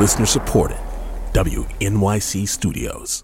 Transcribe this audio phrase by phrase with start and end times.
[0.00, 0.78] Listener supported.
[1.34, 3.22] WNYC Studios.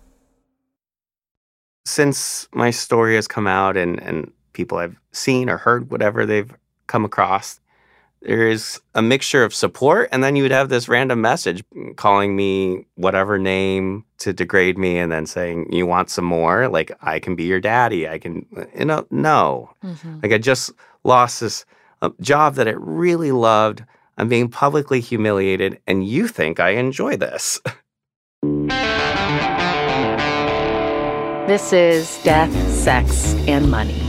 [1.87, 6.55] Since my story has come out and, and people have seen or heard whatever they've
[6.87, 7.61] come across,
[8.21, 11.65] there is a mixture of support and then you would have this random message
[11.97, 16.91] calling me whatever name to degrade me and then saying you want some more like
[17.03, 18.45] i can be your daddy i can
[18.77, 20.19] you know no mm-hmm.
[20.23, 20.73] like i just
[21.05, 21.67] lost this
[22.01, 23.85] uh, job that i really loved
[24.17, 27.61] i'm being publicly humiliated and you think i enjoy this
[31.47, 34.03] this is death sex and money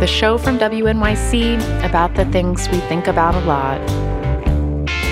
[0.00, 3.80] the show from WNYC about the things we think about a lot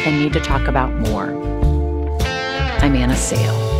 [0.06, 1.31] and need to talk about more.
[2.83, 3.73] I'm Anna Sale.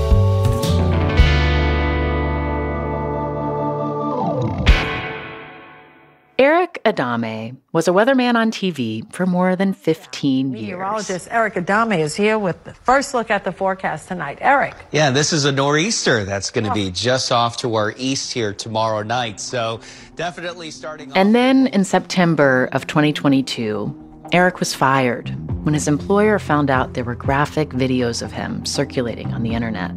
[6.75, 10.63] Eric Adame was a weatherman on TV for more than 15 years.
[10.63, 14.39] Meteorologist Eric Adame is here with the first look at the forecast tonight.
[14.41, 14.75] Eric.
[14.91, 16.75] Yeah, this is a nor'easter that's going to oh.
[16.75, 19.41] be just off to our east here tomorrow night.
[19.41, 19.81] So
[20.17, 21.13] definitely starting.
[21.15, 25.29] And then in September of 2022, Eric was fired
[25.65, 29.95] when his employer found out there were graphic videos of him circulating on the internet.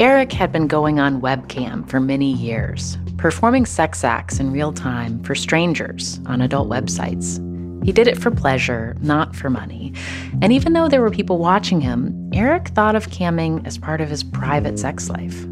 [0.00, 5.22] Eric had been going on webcam for many years, performing sex acts in real time
[5.22, 7.38] for strangers on adult websites.
[7.84, 9.94] He did it for pleasure, not for money.
[10.42, 14.08] And even though there were people watching him, Eric thought of camming as part of
[14.08, 15.46] his private sex life.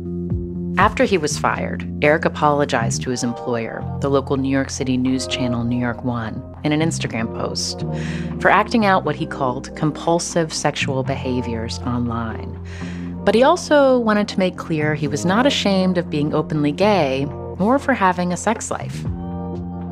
[0.78, 5.28] After he was fired, Eric apologized to his employer, the local New York City news
[5.28, 7.84] channel New York One, in an Instagram post
[8.40, 12.58] for acting out what he called compulsive sexual behaviors online.
[13.24, 17.28] But he also wanted to make clear he was not ashamed of being openly gay
[17.60, 19.04] or for having a sex life.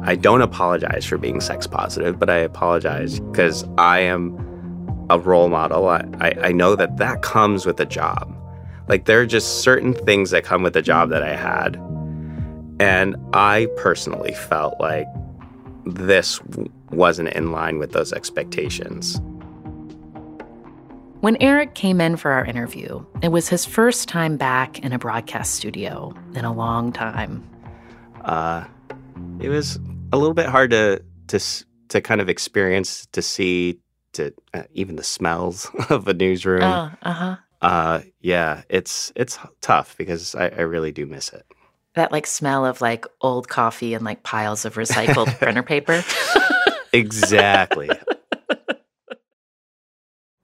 [0.03, 4.37] I don't apologize for being sex positive, but I apologize because I am
[5.11, 5.89] a role model.
[5.89, 8.35] I, I, I, know that that comes with a job.
[8.89, 11.77] Like there are just certain things that come with the job that I had.
[12.81, 15.07] And I personally felt like
[15.85, 16.41] this
[16.91, 19.21] wasn't in line with those expectations.
[21.21, 24.99] When Eric came in for our interview, it was his first time back in a
[24.99, 27.43] broadcast studio in a long time.
[28.25, 28.65] Uh,
[29.41, 29.79] it was
[30.13, 31.41] a little bit hard to to
[31.89, 33.79] to kind of experience, to see,
[34.13, 36.63] to uh, even the smells of a newsroom.
[36.63, 37.37] Uh, uh-huh.
[37.61, 41.45] Uh, yeah, it's it's tough because I, I really do miss it.
[41.95, 46.05] That like smell of like old coffee and like piles of recycled printer paper.
[46.93, 47.91] exactly.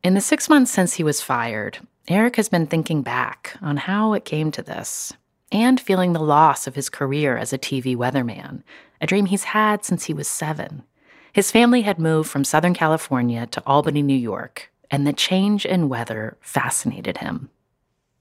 [0.02, 4.12] In the six months since he was fired, Eric has been thinking back on how
[4.12, 5.14] it came to this
[5.54, 8.62] and feeling the loss of his career as a TV weatherman,
[9.00, 10.82] a dream he's had since he was seven.
[11.32, 15.88] His family had moved from Southern California to Albany, New York, and the change in
[15.88, 17.50] weather fascinated him.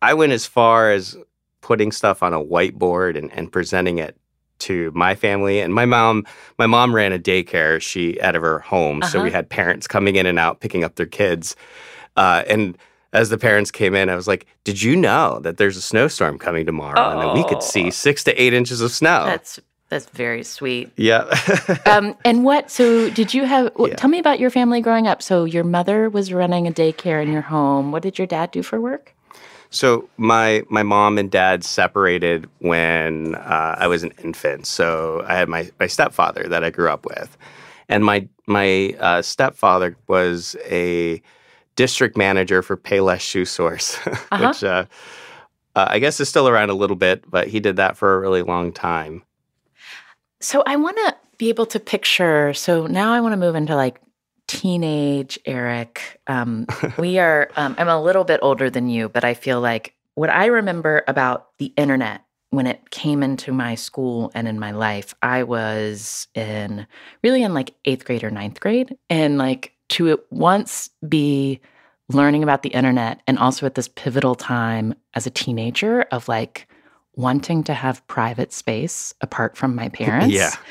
[0.01, 1.17] I went as far as
[1.61, 4.15] putting stuff on a whiteboard and, and presenting it
[4.59, 6.25] to my family and my mom
[6.57, 9.11] my mom ran a daycare she out of her home uh-huh.
[9.11, 9.37] so we uh-huh.
[9.37, 11.55] had parents coming in and out picking up their kids
[12.15, 12.77] uh, and
[13.13, 16.39] as the parents came in i was like did you know that there's a snowstorm
[16.39, 16.99] coming tomorrow?
[16.99, 17.11] Oh.
[17.11, 19.25] and that we could see six to eight inches of snow.
[19.25, 19.59] That's
[19.89, 20.91] that's very sweet.
[20.95, 21.33] Yeah.
[21.85, 23.95] Um, and what so did you have yeah.
[23.95, 25.21] tell me about your family growing up.
[25.21, 27.91] So your mother was running a daycare in your home.
[27.91, 29.13] What did your dad do for work?
[29.69, 34.65] So my my mom and dad separated when uh, I was an infant.
[34.65, 37.37] So I had my my stepfather that I grew up with,
[37.89, 41.21] and my my uh, stepfather was a
[41.75, 44.47] district manager for Payless Shoe Source, uh-huh.
[44.47, 44.85] which uh,
[45.75, 48.19] uh, I guess is still around a little bit, but he did that for a
[48.19, 49.23] really long time.
[50.39, 52.53] So I want to be able to picture.
[52.53, 53.99] So now I want to move into like
[54.47, 56.19] teenage Eric.
[56.27, 56.67] Um,
[56.97, 60.29] we are, um, I'm a little bit older than you, but I feel like what
[60.29, 65.15] I remember about the internet when it came into my school and in my life,
[65.23, 66.85] I was in
[67.23, 68.95] really in like eighth grade or ninth grade.
[69.09, 71.59] And like to at once be
[72.09, 76.67] learning about the internet and also at this pivotal time as a teenager of like
[77.15, 80.33] wanting to have private space apart from my parents.
[80.33, 80.51] yeah.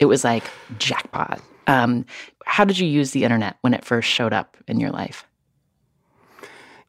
[0.00, 0.44] It was like
[0.78, 1.40] jackpot.
[1.66, 2.06] Um,
[2.46, 5.26] how did you use the internet when it first showed up in your life?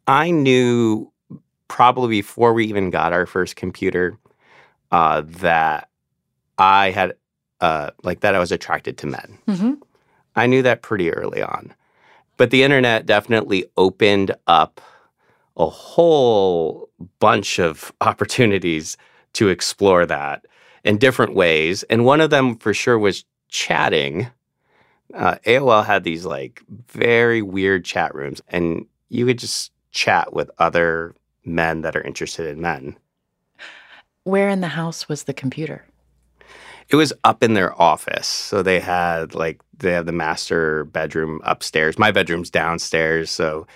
[0.05, 1.11] I knew
[1.67, 4.19] probably before we even got our first computer
[4.91, 5.89] uh, that
[6.59, 7.15] I had
[7.61, 9.37] uh, like that I was attracted to men.
[9.47, 9.73] Mm-hmm.
[10.39, 11.73] I knew that pretty early on,
[12.37, 14.81] but the internet definitely opened up
[15.57, 16.89] a whole
[17.19, 18.97] bunch of opportunities
[19.33, 20.45] to explore that
[20.83, 24.27] in different ways, and one of them for sure was chatting
[25.13, 30.51] uh, AOL had these like very weird chat rooms, and you could just chat with
[30.59, 31.15] other
[31.45, 32.95] men that are interested in men.
[34.23, 35.85] Where in the house was the computer?
[36.89, 38.27] It was up in their office.
[38.27, 41.99] So they had like they have the master bedroom upstairs.
[41.99, 43.29] My bedroom's downstairs.
[43.31, 43.67] So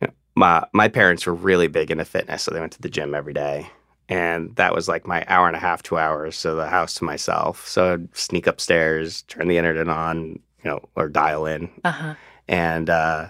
[0.00, 2.90] you know, my my parents were really big into fitness, so they went to the
[2.90, 3.70] gym every day.
[4.08, 6.36] And that was like my hour and a half, two hours.
[6.36, 7.66] So the house to myself.
[7.66, 12.14] So I'd sneak upstairs, turn the internet on, you know, or dial in Uh huh.
[12.48, 13.28] and uh,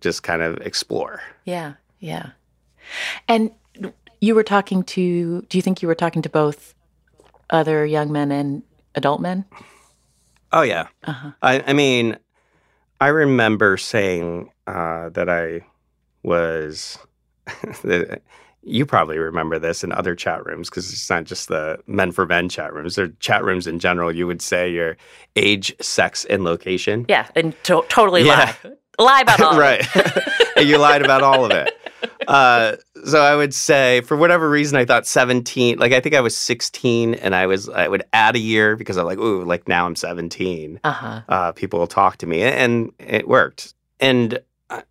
[0.00, 1.22] just kind of explore.
[1.44, 2.30] Yeah, yeah.
[3.26, 3.50] And
[4.20, 6.74] you were talking to, do you think you were talking to both
[7.50, 8.62] other young men and
[8.94, 9.44] adult men?
[10.52, 10.88] Oh yeah.
[11.04, 11.30] Uh-huh.
[11.42, 12.16] I, I mean,
[13.00, 15.64] I remember saying uh, that I
[16.22, 16.98] was.
[18.62, 22.26] you probably remember this in other chat rooms because it's not just the men for
[22.26, 22.94] men chat rooms.
[22.96, 24.14] They're chat rooms in general.
[24.14, 24.96] You would say your
[25.36, 27.06] age, sex, and location.
[27.08, 28.54] Yeah, and to- totally Yeah.
[28.64, 28.70] lie.
[28.98, 29.84] Lie about all right.
[30.56, 31.74] and you lied about all of it.
[32.28, 35.78] Uh, so I would say, for whatever reason, I thought 17.
[35.78, 38.96] Like I think I was 16, and I was I would add a year because
[38.96, 41.20] I'm like, ooh, like now I'm 17 Uh-huh.
[41.28, 43.74] uh, people will talk to me, and it worked.
[44.00, 44.38] And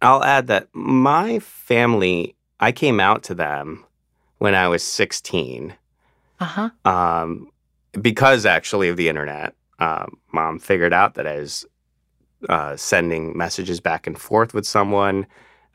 [0.01, 3.85] I'll add that my family, I came out to them
[4.39, 5.73] when I was 16,
[6.39, 6.69] Uh-huh.
[6.85, 7.49] um,
[8.01, 9.55] because actually of the internet.
[9.79, 11.65] Um, mom figured out that I was
[12.47, 15.25] uh, sending messages back and forth with someone.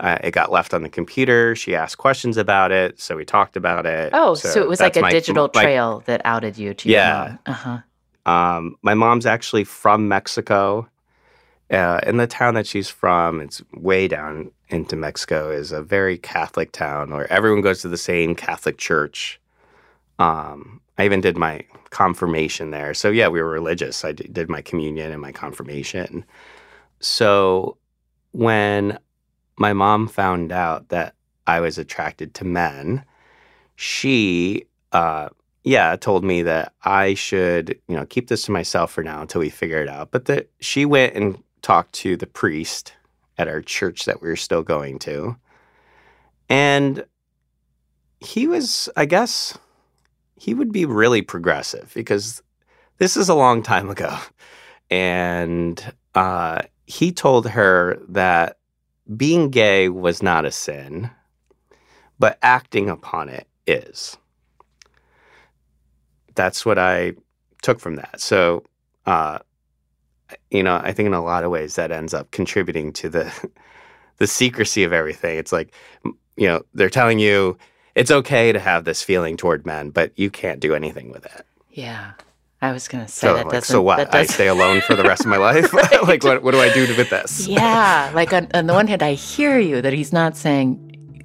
[0.00, 1.54] Uh, it got left on the computer.
[1.54, 4.10] She asked questions about it, so we talked about it.
[4.12, 7.22] Oh, so, it was like a my- digital my- trail that outed you to Yeah.
[7.22, 7.38] your mom.
[7.46, 7.78] Uh-huh.
[8.32, 10.88] Um, my mom's actually from Mexico.
[11.70, 16.18] Uh, in the town that she's from, it's way down into Mexico, is a very
[16.18, 19.40] Catholic town where everyone goes to the same Catholic church.
[20.18, 22.94] Um, I even did my confirmation there.
[22.94, 24.04] So, yeah, we were religious.
[24.04, 26.24] I d- did my communion and my confirmation.
[27.04, 27.76] So,
[28.32, 28.98] when
[29.56, 31.14] my mom found out that
[31.46, 33.04] I was attracted to men,
[33.76, 35.28] she uh,
[35.64, 39.40] yeah, told me that I should, you know, keep this to myself for now until
[39.40, 40.10] we figure it out.
[40.10, 42.92] But that she went and talked to the priest
[43.38, 45.36] at our church that we were still going to.
[46.50, 47.04] And
[48.20, 49.58] he was, I guess,
[50.36, 52.42] he would be really progressive because
[52.98, 54.16] this is a long time ago.
[54.90, 55.82] And
[56.14, 58.58] uh, he told her that
[59.16, 61.10] being gay was not a sin,
[62.18, 64.16] but acting upon it is
[66.34, 67.14] that's what I
[67.62, 68.20] took from that.
[68.20, 68.64] So,
[69.06, 69.38] uh,
[70.50, 73.50] you know, I think in a lot of ways that ends up contributing to the
[74.18, 75.38] the secrecy of everything.
[75.38, 75.72] It's like,
[76.36, 77.58] you know, they're telling you
[77.94, 81.46] it's okay to have this feeling toward men, but you can't do anything with it.
[81.70, 82.12] Yeah.
[82.64, 83.96] I was going to say So, that like, so what?
[83.98, 85.72] that I stay alone for the rest of my life?
[86.08, 87.46] like, what, what do I do with this?
[87.46, 90.80] Yeah, like on, on the one hand, I hear you that he's not saying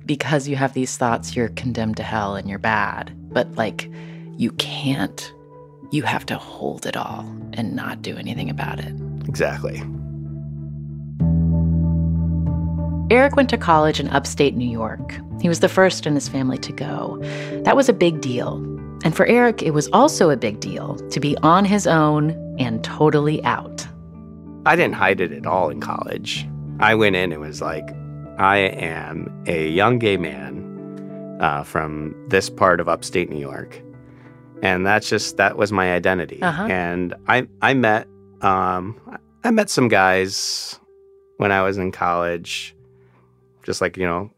[0.05, 3.89] because you have these thoughts, you're condemned to hell and you're bad, but like
[4.37, 5.33] you can't.
[5.91, 7.21] You have to hold it all
[7.53, 8.93] and not do anything about it.
[9.27, 9.81] Exactly.
[13.11, 15.15] Eric went to college in upstate New York.
[15.41, 17.17] He was the first in his family to go.
[17.63, 18.57] That was a big deal.
[19.03, 22.83] And for Eric, it was also a big deal to be on his own and
[22.83, 23.87] totally out.
[24.65, 26.47] I didn't hide it at all in college.
[26.79, 27.89] I went in and was like,
[28.37, 33.81] I am a young gay man uh, from this part of upstate New York,
[34.61, 36.41] and that's just that was my identity.
[36.41, 36.63] Uh-huh.
[36.63, 38.07] And I I met
[38.41, 38.99] um,
[39.43, 40.79] I met some guys
[41.37, 42.75] when I was in college,
[43.63, 44.31] just like you know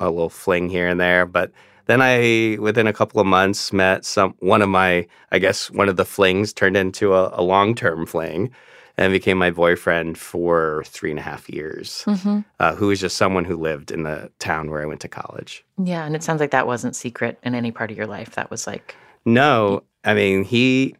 [0.00, 1.52] a little fling here and there, but.
[1.86, 5.88] Then I, within a couple of months, met some one of my, I guess one
[5.88, 8.50] of the flings turned into a, a long term fling,
[8.96, 12.04] and became my boyfriend for three and a half years.
[12.06, 12.40] Mm-hmm.
[12.60, 15.64] Uh, who was just someone who lived in the town where I went to college.
[15.82, 18.34] Yeah, and it sounds like that wasn't secret in any part of your life.
[18.36, 20.94] That was like, No, I mean he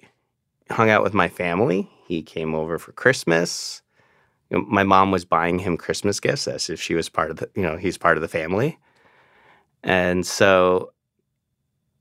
[0.70, 1.90] hung out with my family.
[2.06, 3.82] He came over for Christmas.
[4.50, 7.38] You know, my mom was buying him Christmas gifts as if she was part of
[7.38, 8.78] the, you know, he's part of the family.
[9.84, 10.92] And so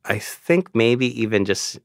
[0.05, 1.79] I think maybe even just,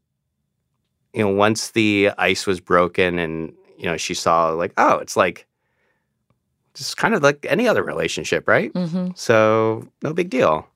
[1.12, 5.16] you know, once the ice was broken and, you know, she saw like, oh, it's
[5.16, 5.46] like
[6.74, 8.72] just kind of like any other relationship, right?
[8.72, 9.08] mm-hmm.
[9.16, 10.68] So no big deal.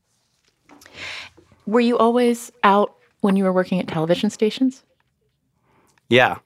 [1.66, 4.82] were you always out when you were working at television stations?
[6.08, 6.38] Yeah.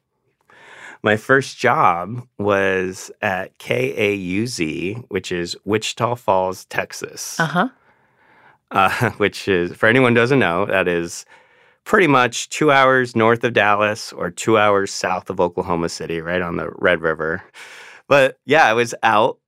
[1.02, 7.68] My first job was at KAUZ, which is Wichita Falls, Texas, Uh huh.
[8.70, 11.24] Uh, which is, for anyone who doesn't know, that is
[11.84, 16.42] pretty much two hours north of Dallas or two hours south of Oklahoma City, right
[16.42, 17.42] on the Red River.
[18.08, 19.38] But yeah, I was out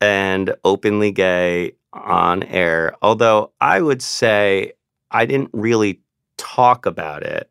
[0.00, 2.94] and openly gay on air.
[3.02, 4.72] Although I would say
[5.10, 6.00] I didn't really
[6.36, 7.50] talk about it.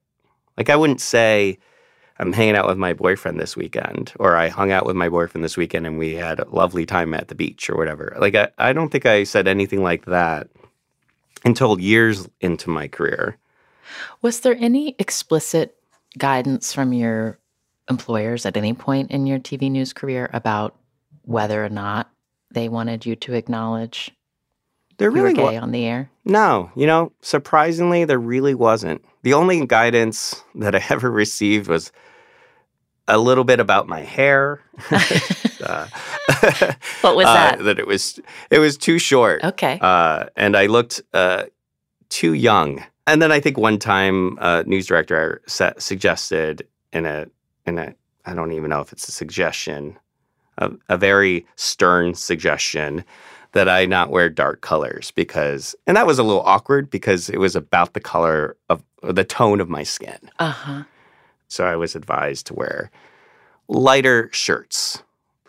[0.58, 1.58] Like I wouldn't say
[2.18, 5.44] I'm hanging out with my boyfriend this weekend, or I hung out with my boyfriend
[5.44, 8.16] this weekend and we had a lovely time at the beach or whatever.
[8.20, 10.50] Like I, I don't think I said anything like that
[11.46, 13.38] until years into my career.
[14.22, 15.75] Was there any explicit
[16.17, 17.39] guidance from your
[17.89, 20.75] employers at any point in your TV news career about
[21.24, 22.10] whether or not
[22.51, 24.12] they wanted you to acknowledge
[24.98, 26.10] There you really were wa- gay on the air?
[26.25, 29.03] No, you know, surprisingly, there really wasn't.
[29.24, 31.91] The only guidance that I ever received was
[33.08, 34.62] a little bit about my hair.
[35.62, 35.88] Uh,
[37.01, 37.63] What was uh, that?
[37.63, 38.19] that it was
[38.50, 39.79] it was too short, Okay.
[39.81, 41.45] uh, and I looked uh,
[42.09, 42.83] too young.
[43.07, 47.27] And then I think one time, uh, news director suggested in a
[47.65, 47.93] in a
[48.25, 49.98] I don't even know if it's a suggestion,
[50.57, 53.03] a, a very stern suggestion
[53.53, 57.39] that I not wear dark colors because, and that was a little awkward because it
[57.39, 60.19] was about the color of the tone of my skin.
[60.38, 60.83] Uh huh.
[61.48, 62.91] So I was advised to wear
[63.67, 65.01] lighter shirts.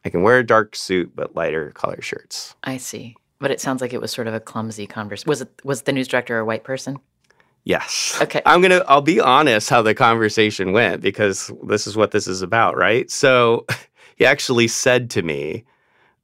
[0.05, 2.55] I can wear a dark suit, but lighter color shirts.
[2.65, 3.17] I see.
[3.39, 5.29] But it sounds like it was sort of a clumsy conversation.
[5.29, 5.61] Was it?
[5.65, 6.99] Was the news director a white person?
[7.65, 8.19] Yes.
[8.21, 8.43] Okay.
[8.47, 8.85] I'm gonna.
[8.89, 13.11] I'll be honest how the conversation went because this is what this is about, right?
[13.11, 13.67] So
[14.17, 15.65] he actually said to me,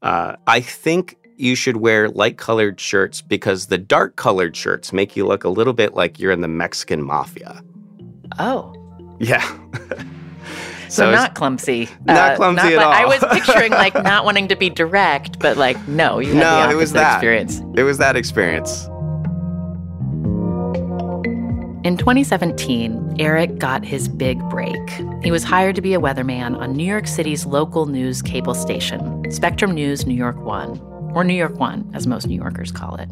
[0.02, 5.16] uh, "I think you should wear light colored shirts because the dark colored shirts make
[5.16, 7.62] you look a little bit like you're in the Mexican mafia."
[8.38, 8.74] Oh,
[9.20, 9.46] Yeah.
[10.88, 11.88] so, it's- not clumsy.
[12.04, 15.76] Not clumsy at like- I was picturing like not wanting to be direct, but like
[15.88, 17.14] no, you had No, the it was that.
[17.14, 17.60] experience.
[17.76, 18.88] It was that experience.
[21.84, 24.76] In 2017, Eric got his big break.
[25.22, 29.24] He was hired to be a weatherman on New York City's local news cable station,
[29.30, 30.80] Spectrum News New York One,
[31.14, 33.08] or New York One, as most New Yorkers call it.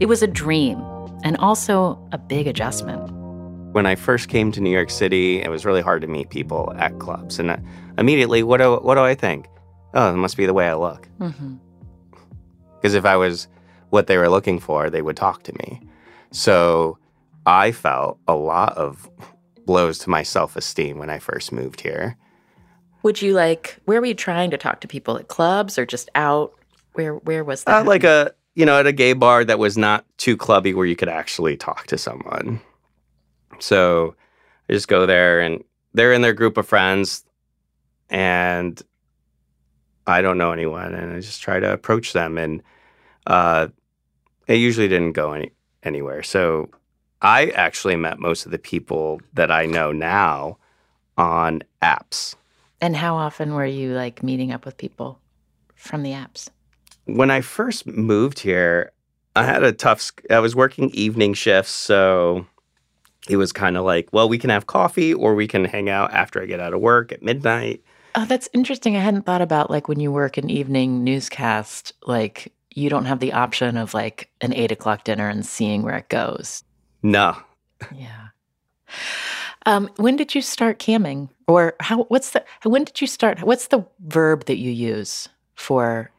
[0.00, 0.82] It was a dream
[1.22, 3.08] and also a big adjustment.
[3.72, 6.72] When I first came to New York City, it was really hard to meet people
[6.78, 7.56] at clubs, and uh,
[7.98, 9.46] immediately, what do what do I think?
[9.94, 11.06] Oh, it must be the way I look.
[11.18, 11.56] hmm
[12.76, 13.46] Because if I was
[13.90, 15.80] what they were looking for, they would talk to me.
[16.30, 16.98] So
[17.46, 19.08] I felt a lot of
[19.66, 22.16] blows to my self esteem when I first moved here.
[23.02, 25.18] Would you like, where were you trying to talk to people?
[25.18, 26.52] At clubs or just out?
[26.94, 27.82] Where, where was that?
[27.82, 30.86] Uh, like a, you know, at a gay bar that was not too clubby where
[30.86, 32.60] you could actually talk to someone.
[33.60, 34.14] So
[34.68, 35.62] I just go there and
[35.94, 37.24] they're in their group of friends
[38.10, 38.80] and
[40.06, 42.62] I don't know anyone and I just try to approach them and
[43.26, 43.68] uh,
[44.46, 46.22] it usually didn't go any, anywhere.
[46.22, 46.70] So
[47.20, 50.58] I actually met most of the people that I know now
[51.16, 52.36] on apps.
[52.80, 55.18] and how often were you like meeting up with people
[55.74, 56.48] from the apps?
[57.08, 58.92] when I first moved here,
[59.34, 60.10] I had a tough.
[60.30, 62.46] I was working evening shifts, so
[63.28, 66.12] it was kind of like, well, we can have coffee or we can hang out
[66.12, 67.82] after I get out of work at midnight.
[68.14, 68.96] Oh, that's interesting.
[68.96, 73.20] I hadn't thought about like when you work an evening newscast, like you don't have
[73.20, 76.64] the option of like an eight o'clock dinner and seeing where it goes.
[77.02, 77.36] No,
[77.94, 78.28] Yeah.
[79.66, 82.04] Um, when did you start camming, or how?
[82.04, 82.42] What's the?
[82.62, 83.42] When did you start?
[83.42, 86.10] What's the verb that you use for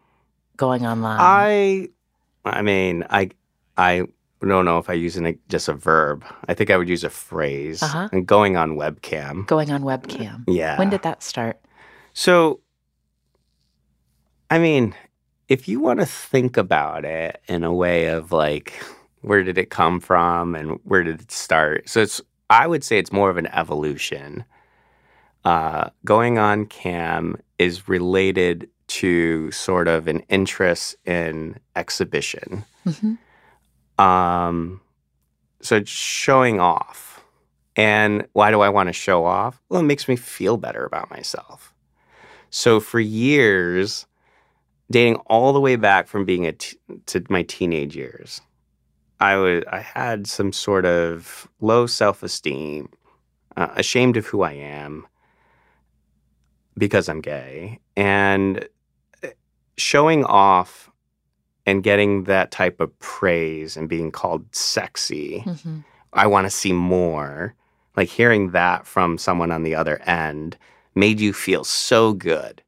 [0.56, 1.18] going online?
[1.20, 1.90] I.
[2.46, 3.32] I mean, I.
[3.76, 4.04] I
[4.48, 6.24] don't know if I use an, just a verb.
[6.48, 7.84] I think I would use a phrase.
[7.84, 8.10] Uh-huh.
[8.12, 9.46] And going on webcam.
[9.48, 10.44] going on webcam.
[10.48, 10.78] Yeah.
[10.78, 11.60] When did that start?
[12.14, 12.62] So,
[14.50, 14.96] I mean,
[15.50, 18.74] if you want to think about it in a way of like,
[19.22, 21.90] where did it come from and where did it start?
[21.90, 24.46] So it's, I would say it's more of an evolution.
[25.44, 32.64] Uh, going on cam is related to sort of an interest in exhibition.
[32.86, 33.16] hmm
[34.00, 34.82] Um,
[35.62, 37.24] so it's showing off.
[37.76, 39.62] And why do I want to show off?
[39.70, 41.74] Well, it makes me feel better about myself.
[42.50, 44.06] So for years,
[44.92, 48.42] dating all the way back from being a t- to my teenage years,
[49.20, 52.90] I was I had some sort of low self esteem,
[53.56, 55.06] uh, ashamed of who I am
[56.78, 58.68] because I'm gay, and
[59.24, 59.28] uh,
[59.78, 60.89] showing off
[61.70, 65.40] and getting that type of praise and being called sexy.
[65.40, 65.80] hmm
[66.12, 67.54] I want to see more.
[67.96, 70.58] Like hearing that from someone on the other end
[70.96, 72.64] made you feel so good.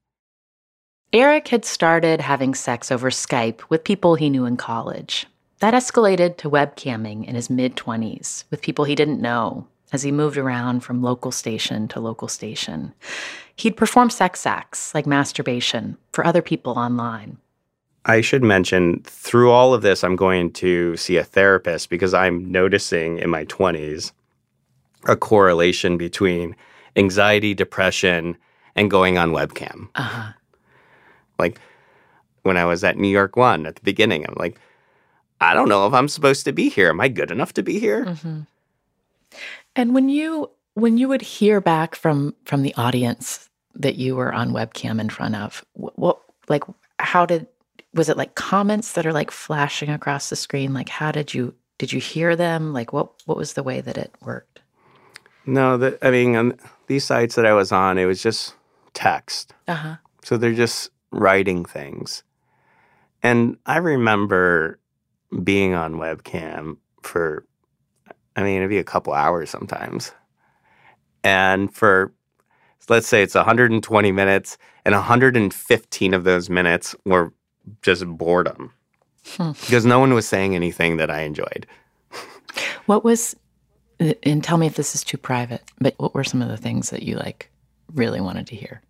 [1.11, 5.25] Eric had started having sex over Skype with people he knew in college.
[5.57, 10.11] That escalated to webcamming in his mid 20s with people he didn't know as he
[10.11, 12.93] moved around from local station to local station.
[13.55, 17.37] He'd perform sex acts like masturbation for other people online.
[18.05, 22.51] I should mention through all of this, I'm going to see a therapist because I'm
[22.51, 24.11] noticing in my 20s
[25.05, 26.55] a correlation between
[26.95, 28.37] anxiety, depression,
[28.75, 29.89] and going on webcam.
[29.95, 30.31] Uh-huh.
[31.37, 31.59] Like
[32.43, 34.59] when I was at New York One at the beginning, I'm like,
[35.39, 36.89] I don't know if I'm supposed to be here.
[36.89, 38.05] Am I good enough to be here?
[38.05, 38.41] Mm-hmm.
[39.75, 44.33] And when you when you would hear back from from the audience that you were
[44.33, 46.63] on webcam in front of, what, what like
[46.99, 47.47] how did
[47.93, 50.73] was it like comments that are like flashing across the screen?
[50.73, 52.73] Like how did you did you hear them?
[52.73, 54.61] Like what what was the way that it worked?
[55.45, 56.57] No, the, I mean on
[56.87, 58.55] these sites that I was on, it was just
[58.93, 59.53] text.
[59.67, 59.95] Uh-huh.
[60.23, 62.23] So they're just writing things.
[63.23, 64.79] And I remember
[65.43, 67.45] being on webcam for
[68.35, 70.11] I mean, it'd be a couple hours sometimes.
[71.23, 72.13] And for,
[72.89, 77.33] let's say it's 120 minutes, and 115 of those minutes were
[77.81, 78.73] just boredom
[79.37, 79.51] Hmm.
[79.51, 81.67] because no one was saying anything that I enjoyed.
[82.87, 83.35] What was
[84.23, 86.89] and tell me if this is too private, but what were some of the things
[86.89, 87.51] that you like
[87.93, 88.81] really wanted to hear?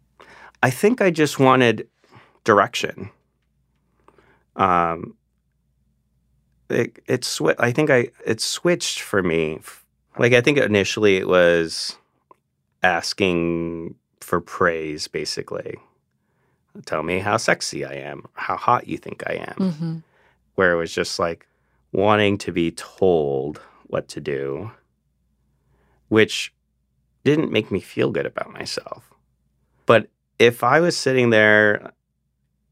[0.64, 1.88] I think I just wanted
[2.46, 3.10] direction.
[4.56, 5.16] Um,
[6.70, 9.60] it it swi- I think I it switched for me.
[10.18, 11.98] Like I think initially it was
[12.84, 15.76] asking for praise, basically.
[16.86, 19.56] Tell me how sexy I am, how hot you think I am.
[19.56, 19.98] Mm-hmm.
[20.56, 21.48] Where it was just like
[21.92, 24.72] wanting to be told what to do,
[26.10, 26.54] which
[27.24, 29.10] didn't make me feel good about myself.
[29.86, 30.08] But
[30.40, 31.94] if I was sitting there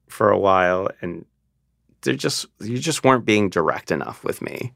[0.08, 1.25] for a while and
[2.01, 4.74] they're just you just weren't being direct enough with me.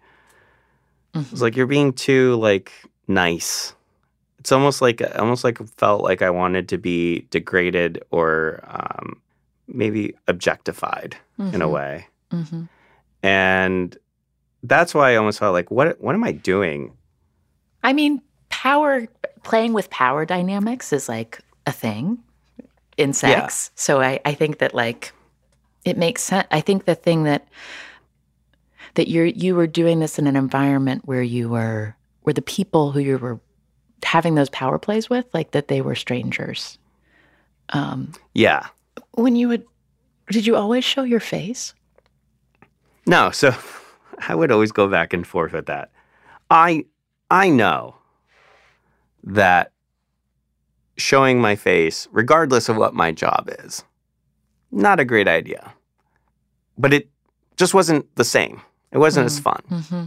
[1.13, 1.31] Mm-hmm.
[1.31, 2.71] It's like you're being too like
[3.07, 3.75] nice.
[4.43, 9.21] It's almost like almost like felt like I wanted to be degraded or um,
[9.69, 11.71] maybe objectified in a Mhm.
[11.71, 12.63] way, Mm-hmm.
[13.25, 13.97] and
[14.63, 16.91] that's why I almost felt like what what am I doing?
[17.83, 19.07] I mean, power
[19.43, 22.19] playing with power dynamics is like a thing
[22.97, 23.71] in sex.
[23.75, 25.13] So I, I think that like
[25.85, 26.47] it makes sense.
[26.51, 27.47] I think the thing that
[28.95, 32.91] that you're you were doing this in an environment where you were where the people
[32.91, 33.39] who you were
[34.03, 36.77] having those power plays with, like that they were strangers.
[37.69, 38.67] Um, Yeah,
[39.13, 39.65] when you would
[40.29, 41.73] did you always show your face?
[43.05, 43.53] No, so
[44.27, 45.91] I would always go back and forth with that.
[46.49, 46.85] I
[47.29, 47.95] I know
[49.23, 49.71] that
[50.97, 53.83] showing my face, regardless of what my job is,
[54.71, 55.73] not a great idea.
[56.77, 57.09] But it
[57.57, 58.61] just wasn't the same.
[58.91, 59.61] It wasn't as fun.
[59.69, 60.03] Mm-hmm.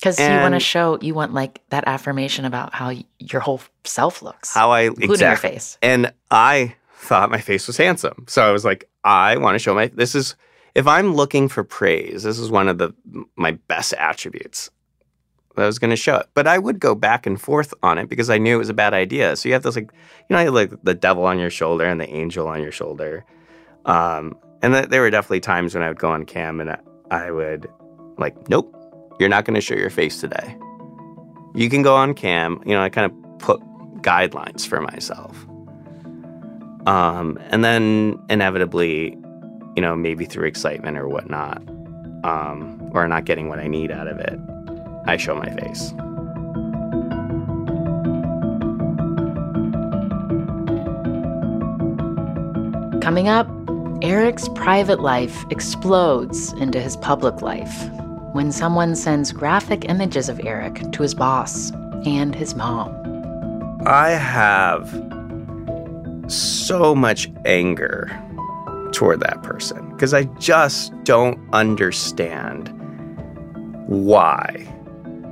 [0.00, 4.22] Because you want to show, you want like that affirmation about how your whole self
[4.22, 5.50] looks, How I including exactly.
[5.50, 5.78] your face.
[5.82, 8.24] And I thought my face was handsome.
[8.26, 10.36] So I was like, I want to show my this is
[10.74, 12.94] if I'm looking for praise, this is one of the
[13.36, 14.70] my best attributes.
[15.56, 16.28] That I was going to show it.
[16.32, 18.74] But I would go back and forth on it because I knew it was a
[18.74, 19.36] bad idea.
[19.36, 19.90] So you have this like
[20.28, 22.72] you know, you have, like the devil on your shoulder and the angel on your
[22.72, 23.26] shoulder.
[23.84, 26.78] Um and th- there were definitely times when I would go on cam and I,
[27.10, 27.68] I would
[28.18, 28.76] like, nope,
[29.20, 30.56] you're not going to show your face today.
[31.54, 32.62] You can go on cam.
[32.64, 33.60] You know, I kind of put
[34.00, 35.36] guidelines for myself.
[36.86, 39.10] Um, and then inevitably,
[39.76, 41.58] you know, maybe through excitement or whatnot,
[42.24, 44.38] um, or not getting what I need out of it,
[45.06, 45.90] I show my face.
[53.02, 53.46] Coming up,
[54.02, 57.90] Eric's private life explodes into his public life
[58.32, 61.72] when someone sends graphic images of Eric to his boss
[62.06, 62.94] and his mom.
[63.86, 64.88] I have
[66.28, 68.08] so much anger
[68.92, 72.68] toward that person because I just don't understand
[73.88, 74.66] why.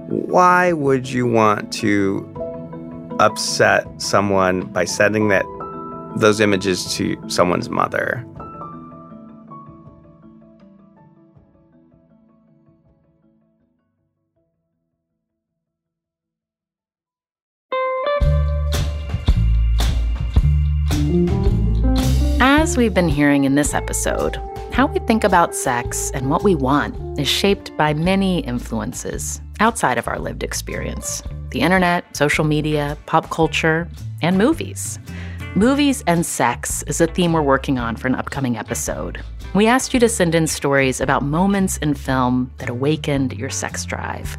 [0.09, 2.27] Why would you want to
[3.21, 5.45] upset someone by sending that
[6.17, 8.27] those images to someone's mother?
[22.79, 24.37] We've been hearing in this episode,
[24.71, 29.99] how we think about sex and what we want is shaped by many influences outside
[29.99, 33.88] of our lived experience the internet, social media, pop culture,
[34.23, 35.01] and movies.
[35.57, 39.25] Movies and sex is a theme we're working on for an upcoming episode.
[39.55, 43.85] We asked you to send in stories about moments in film that awakened your sex
[43.85, 44.38] drive.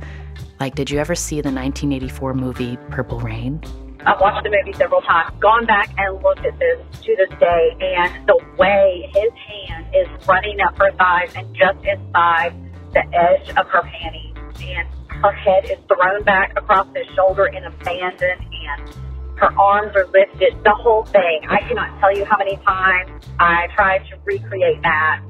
[0.61, 3.61] Like, did you ever see the 1984 movie Purple Rain?
[4.05, 7.75] I've watched the movie several times, gone back and looked at this to this day,
[7.81, 12.55] and the way his hand is running up her thighs and just inside
[12.93, 14.87] the edge of her panties, and
[15.21, 18.95] her head is thrown back across his shoulder in abandon, and
[19.35, 21.41] her arms are lifted, the whole thing.
[21.49, 25.21] I cannot tell you how many times I tried to recreate that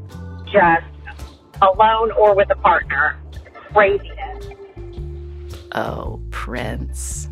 [0.45, 0.85] just
[1.61, 3.19] alone or with a partner.
[3.73, 4.47] Craziness.
[5.73, 7.28] Oh, Prince.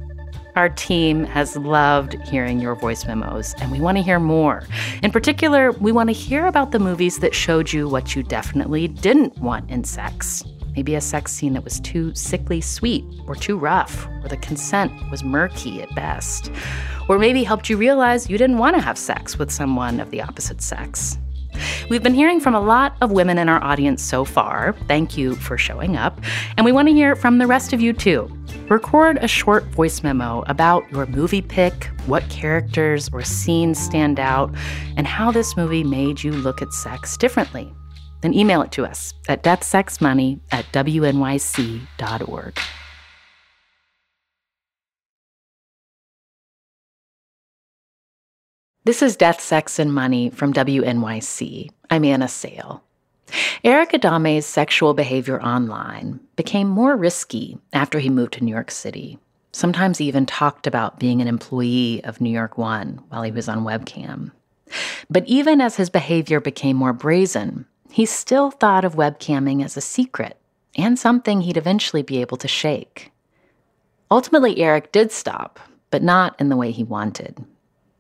[0.57, 4.63] Our team has loved hearing your voice memos, and we want to hear more.
[5.03, 8.87] In particular, we want to hear about the movies that showed you what you definitely
[8.87, 10.43] didn't want in sex.
[10.75, 14.91] Maybe a sex scene that was too sickly sweet or too rough, or the consent
[15.11, 16.51] was murky at best.
[17.07, 20.23] Or maybe helped you realize you didn't want to have sex with someone of the
[20.23, 21.19] opposite sex.
[21.89, 24.75] We've been hearing from a lot of women in our audience so far.
[24.87, 26.19] Thank you for showing up.
[26.57, 28.31] And we want to hear from the rest of you too.
[28.69, 34.53] Record a short voice memo about your movie pick, what characters or scenes stand out,
[34.97, 37.73] and how this movie made you look at sex differently.
[38.21, 42.59] Then email it to us at deathsexmoney at wnyc.org.
[48.87, 51.69] This is Death, Sex, and Money from WNYC.
[51.89, 52.81] I'm Anna Sale.
[53.61, 59.19] Eric Adame's sexual behavior online became more risky after he moved to New York City.
[59.51, 63.49] Sometimes he even talked about being an employee of New York One while he was
[63.49, 64.31] on webcam.
[65.09, 69.81] But even as his behavior became more brazen, he still thought of webcamming as a
[69.81, 70.37] secret
[70.77, 73.11] and something he'd eventually be able to shake.
[74.09, 75.59] Ultimately, Eric did stop,
[75.91, 77.43] but not in the way he wanted.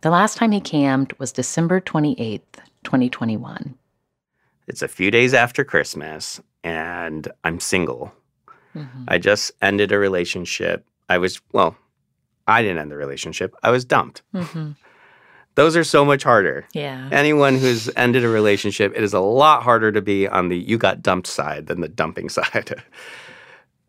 [0.01, 2.41] The last time he cammed was December 28th,
[2.83, 3.75] 2021.
[4.67, 8.13] It's a few days after Christmas, and I'm single.
[8.75, 9.05] Mm-hmm.
[9.07, 10.85] I just ended a relationship.
[11.09, 11.75] I was, well,
[12.47, 14.21] I didn't end the relationship, I was dumped.
[14.33, 14.71] Mm-hmm.
[15.55, 16.67] Those are so much harder.
[16.73, 17.09] Yeah.
[17.11, 20.77] Anyone who's ended a relationship, it is a lot harder to be on the you
[20.77, 22.83] got dumped side than the dumping side.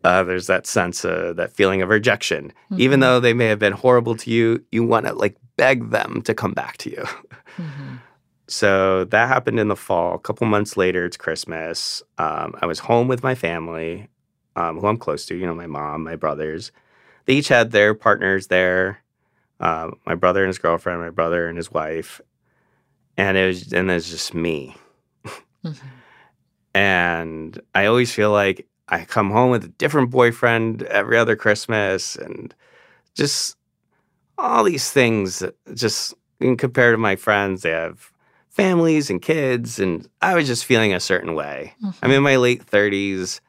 [0.03, 2.53] Uh, there's that sense, uh, that feeling of rejection.
[2.71, 2.81] Mm-hmm.
[2.81, 6.21] Even though they may have been horrible to you, you want to like beg them
[6.21, 7.03] to come back to you.
[7.57, 7.95] Mm-hmm.
[8.49, 10.15] So that happened in the fall.
[10.15, 12.01] A couple months later, it's Christmas.
[12.17, 14.07] Um, I was home with my family,
[14.55, 16.71] um, who I'm close to, you know, my mom, my brothers.
[17.25, 19.03] They each had their partners there.
[19.59, 22.21] Uh, my brother and his girlfriend, my brother and his wife.
[23.17, 24.75] And it was, and it was just me.
[25.63, 25.71] mm-hmm.
[26.73, 32.15] And I always feel like I come home with a different boyfriend every other Christmas
[32.15, 32.53] and
[33.13, 33.55] just
[34.37, 38.11] all these things just in compared to my friends, they have
[38.49, 41.73] families and kids, and I was just feeling a certain way.
[41.83, 42.05] Mm-hmm.
[42.05, 43.41] I'm in my late 30s,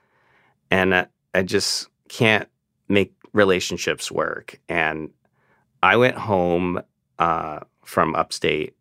[0.70, 2.48] and I, I just can't
[2.88, 4.60] make relationships work.
[4.68, 5.10] And
[5.82, 6.82] I went home
[7.18, 8.74] uh, from upstate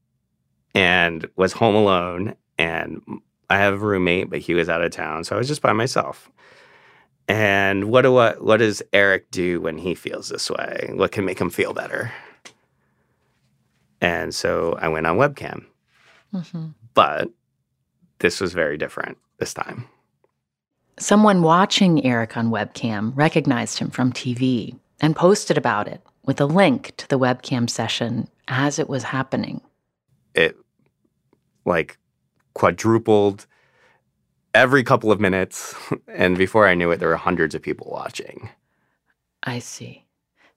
[0.75, 3.01] and was home alone, and
[3.49, 5.73] I have a roommate, but he was out of town, so I was just by
[5.73, 6.29] myself.
[7.27, 10.91] And what do I, what does Eric do when he feels this way?
[10.93, 12.11] What can make him feel better?
[14.01, 15.65] And so I went on webcam.
[16.33, 16.67] Mm-hmm.
[16.93, 17.29] But
[18.19, 19.87] this was very different this time.
[20.97, 26.45] Someone watching Eric on webcam recognized him from TV and posted about it with a
[26.45, 29.61] link to the webcam session as it was happening.
[30.35, 30.57] It
[31.65, 31.97] like
[32.59, 33.47] quadrupled
[34.53, 35.73] every couple of minutes.
[36.09, 38.49] And before I knew it, there were hundreds of people watching.
[39.43, 40.03] I see.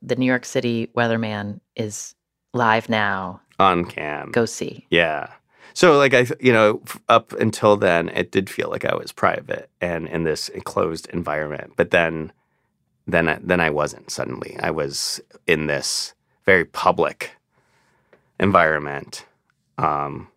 [0.03, 2.17] The New York City weatherman is
[2.53, 3.41] live now.
[3.61, 4.33] On cam.
[4.33, 4.85] Go see.
[4.91, 5.29] Yeah.
[5.75, 9.71] So, like, I, you know, up until then, it did feel like I was private
[9.81, 11.75] and in this enclosed environment.
[11.77, 12.33] But then,
[13.07, 14.57] then, then I wasn't suddenly.
[14.59, 17.37] I was in this very public
[18.41, 19.25] environment.
[19.79, 20.32] Um,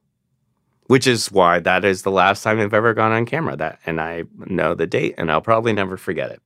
[0.88, 3.56] which is why that is the last time I've ever gone on camera.
[3.56, 6.41] That and I know the date, and I'll probably never forget it.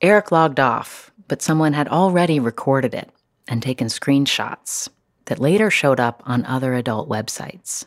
[0.00, 3.10] Eric logged off, but someone had already recorded it
[3.48, 4.88] and taken screenshots
[5.26, 7.86] that later showed up on other adult websites.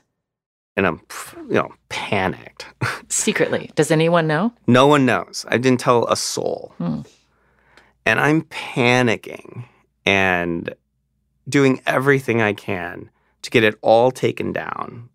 [0.76, 1.02] And I'm,
[1.48, 2.68] you know, panicked.
[3.10, 4.54] Secretly, does anyone know?
[4.68, 5.46] No one knows.
[5.50, 6.74] I didn't tell a soul.
[6.78, 7.02] Hmm.
[8.06, 9.66] And I'm panicking
[10.06, 10.74] and
[11.50, 13.10] doing everything I can
[13.42, 15.10] to get it all taken down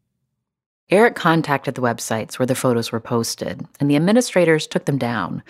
[0.92, 5.42] Eric contacted the websites where the photos were posted, and the administrators took them down.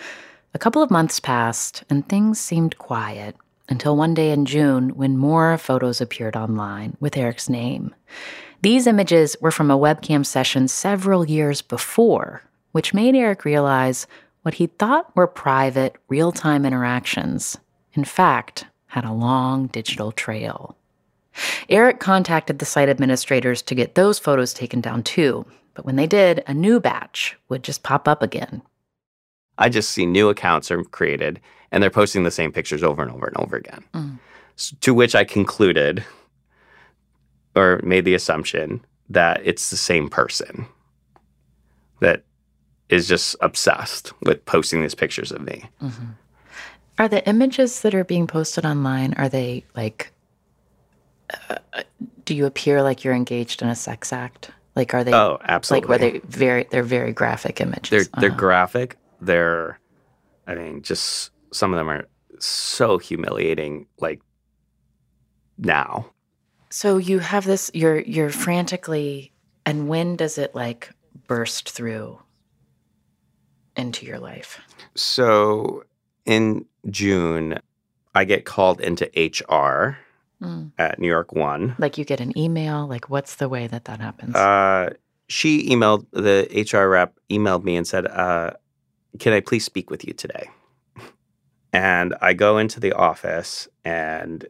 [0.53, 3.35] A couple of months passed, and things seemed quiet
[3.67, 7.93] until one day in June when more photos appeared online with Eric's name.
[8.61, 14.07] These images were from a webcam session several years before, which made Eric realize
[14.43, 17.57] what he thought were private, real time interactions,
[17.91, 20.77] in fact, had a long digital trail.
[21.69, 26.07] Eric contacted the site administrators to get those photos taken down too, but when they
[26.07, 28.61] did, a new batch would just pop up again.
[29.57, 31.39] I just see new accounts are created
[31.71, 33.83] and they're posting the same pictures over and over and over again.
[33.93, 34.19] Mm.
[34.57, 36.03] S- to which I concluded
[37.55, 40.65] or made the assumption that it's the same person
[41.99, 42.23] that
[42.89, 45.63] is just obsessed with posting these pictures of me.
[46.99, 50.12] Are the images that are being posted online, are they like,
[51.49, 51.83] uh,
[52.25, 54.51] do you appear like you're engaged in a sex act?
[54.75, 55.87] Like, are they, Oh, absolutely.
[55.87, 57.89] like, were they very, they're very graphic images?
[57.89, 58.39] they're they're Uh-huh.
[58.39, 58.97] graphic.
[59.21, 59.79] They're
[60.47, 62.05] I mean, just some of them are
[62.39, 64.21] so humiliating like
[65.57, 66.07] now.
[66.69, 69.31] So you have this, you're, you're frantically,
[69.65, 70.91] and when does it like
[71.27, 72.19] burst through
[73.77, 74.59] into your life?
[74.95, 75.83] So
[76.25, 77.59] in June,
[78.15, 79.97] I get called into HR
[80.43, 80.71] Mm.
[80.77, 81.75] at New York One.
[81.79, 84.35] Like you get an email, like what's the way that that happens?
[84.35, 84.89] Uh,
[85.29, 88.51] she emailed the HR rep emailed me and said, uh,
[89.19, 90.49] "Can I please speak with you today?"
[91.71, 94.45] And I go into the office, and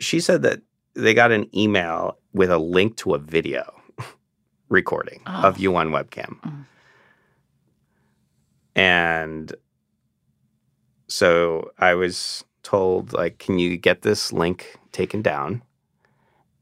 [0.00, 0.62] she said that
[0.94, 3.62] they got an email with a link to a video
[4.68, 5.42] recording Oh.
[5.48, 6.64] of you on webcam, Mm.
[8.74, 9.54] and
[11.08, 15.62] so I was told, like, "Can you get this link taken down?"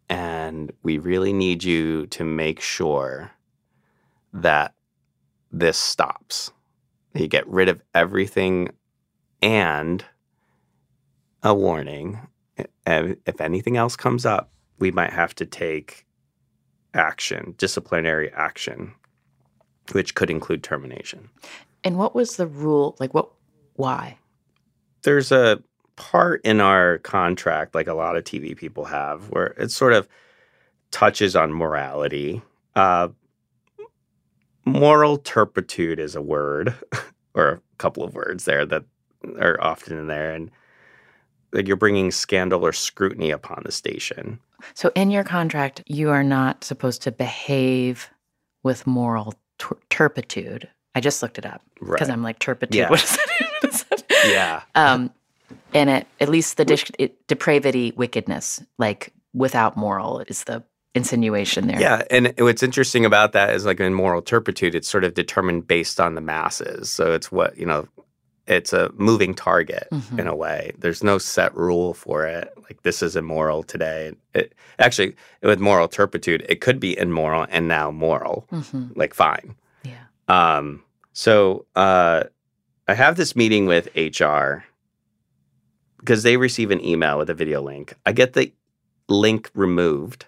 [0.09, 3.31] and we really need you to make sure
[4.33, 4.75] that
[5.53, 6.51] this stops.
[7.15, 8.71] You get rid of everything
[9.43, 10.05] and
[11.43, 12.21] a warning.
[12.87, 16.07] If if anything else comes up, we might have to take
[16.95, 18.95] action, disciplinary action,
[19.93, 21.29] which could include termination.
[21.85, 22.97] and what was the rule?
[22.99, 23.31] Like what,
[23.75, 24.19] why?
[25.03, 25.63] there's a
[25.99, 30.07] part in our contract, like a lot of TV people have, where it sort of
[30.93, 32.41] touches on morality.
[32.77, 33.09] Uh,
[34.65, 36.75] moral turpitude is a word,
[37.35, 38.85] or a couple of words there that
[39.41, 40.51] are often in there, and
[41.53, 44.39] like you're bringing scandal or scrutiny upon the station.
[44.75, 48.11] So in your contract, you are not supposed to behave
[48.63, 50.69] with moral tur- turpitude.
[50.95, 52.11] I just looked it up because Right.
[52.11, 52.75] I'm like turpitude.
[52.77, 52.91] Yeah.
[52.91, 53.51] What is that?
[53.63, 54.05] What is that?
[54.27, 54.63] Yeah.
[54.75, 55.11] Um,
[55.75, 60.63] and it, at least the dis- it, depravity, wickedness, like without moral, is the
[60.95, 61.81] insinuation there.
[61.81, 65.67] Yeah, and what's interesting about that is like in moral turpitude, it's sort of determined
[65.67, 66.91] based on the masses.
[66.91, 67.87] So it's what you know,
[68.47, 70.19] it's a moving target Mhm.
[70.21, 70.73] in a way.
[70.79, 72.53] There's no set rule for it.
[72.65, 74.13] Like this is immoral today.
[74.35, 78.47] It actually with moral turpitude, it could be immoral and now moral.
[78.51, 79.55] hmm Like fine.
[79.85, 80.05] Yeah.
[80.29, 80.83] Um,
[81.13, 82.25] so uh,
[82.89, 84.65] I have this meeting with HR
[85.99, 87.95] because they receive an email with a video link.
[88.07, 88.53] I get the
[89.09, 90.27] link removed,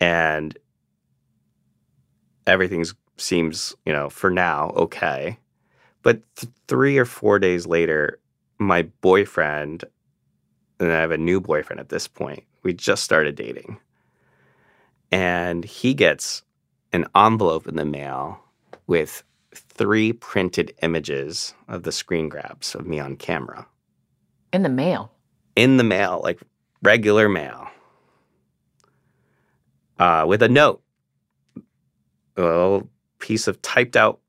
[0.00, 0.56] and
[2.46, 2.84] everything
[3.16, 5.38] seems, you know, for now okay.
[6.02, 8.18] But th- three or four days later,
[8.58, 9.84] my boyfriend,
[10.78, 12.44] and I have a new boyfriend at this point.
[12.62, 13.78] We just started dating,
[15.10, 16.42] and he gets
[16.92, 18.40] an envelope in the mail
[18.86, 19.22] with
[19.54, 23.66] three printed images of the screen grabs of me on camera
[24.54, 25.10] In the mail.
[25.56, 26.40] in the mail, like
[26.80, 27.66] regular mail,
[29.98, 30.80] uh, with a note,
[32.36, 32.88] a little
[33.18, 34.20] piece of typed out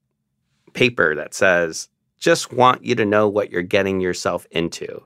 [0.73, 5.03] paper that says, just want you to know what you're getting yourself into.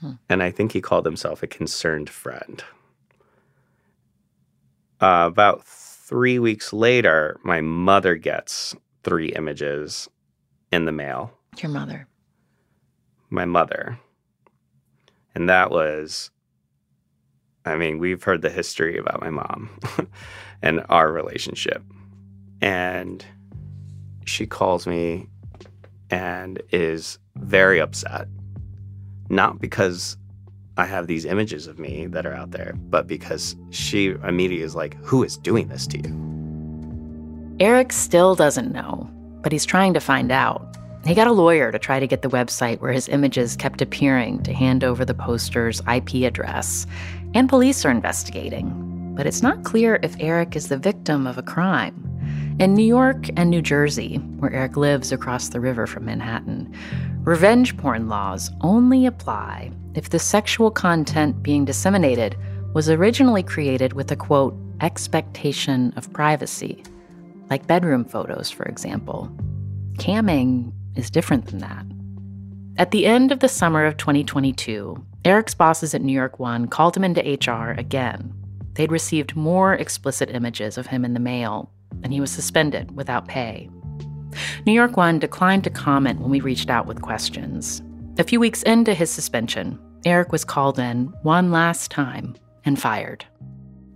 [0.00, 0.12] Hmm.
[0.28, 2.62] And I think he called himself a concerned friend.
[5.00, 10.08] Uh, about three weeks later, my mother gets three images
[10.70, 12.06] in the mail Your mother.
[13.32, 13.98] My mother.
[15.34, 16.30] And that was,
[17.64, 19.70] I mean, we've heard the history about my mom
[20.62, 21.82] and our relationship.
[22.60, 23.24] And
[24.24, 25.26] she calls me
[26.10, 28.28] and is very upset.
[29.30, 30.16] Not because
[30.76, 34.74] I have these images of me that are out there, but because she immediately is
[34.74, 37.56] like, Who is doing this to you?
[37.60, 39.08] Eric still doesn't know,
[39.42, 40.76] but he's trying to find out.
[41.04, 44.44] He got a lawyer to try to get the website where his images kept appearing
[44.44, 46.86] to hand over the poster's IP address,
[47.34, 49.14] and police are investigating.
[49.16, 52.08] But it's not clear if Eric is the victim of a crime.
[52.60, 56.72] In New York and New Jersey, where Eric lives across the river from Manhattan,
[57.24, 62.36] revenge porn laws only apply if the sexual content being disseminated
[62.74, 66.84] was originally created with a quote, expectation of privacy,
[67.50, 69.30] like bedroom photos, for example.
[69.98, 71.86] Camming is different than that.
[72.78, 76.96] At the end of the summer of 2022, Eric's bosses at New York One called
[76.96, 78.32] him into HR again.
[78.74, 81.70] They'd received more explicit images of him in the mail,
[82.02, 83.68] and he was suspended without pay.
[84.66, 87.82] New York One declined to comment when we reached out with questions.
[88.18, 93.26] A few weeks into his suspension, Eric was called in one last time and fired.